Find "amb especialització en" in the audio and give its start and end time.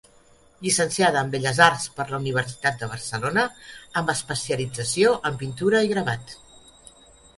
4.03-5.41